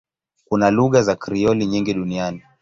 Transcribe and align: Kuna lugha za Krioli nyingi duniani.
Kuna 0.45 0.71
lugha 0.71 1.01
za 1.01 1.15
Krioli 1.15 1.65
nyingi 1.65 1.93
duniani. 1.93 2.43